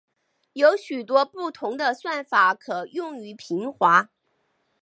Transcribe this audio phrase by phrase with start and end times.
[0.53, 4.09] 有许多不同的算法可用于平滑。